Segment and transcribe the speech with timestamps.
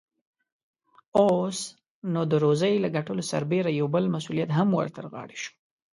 [1.19, 1.57] اوس،
[2.13, 5.51] نو د روزۍ له ګټلو سربېره يو بل مسئوليت هم ور ترغاړې شو.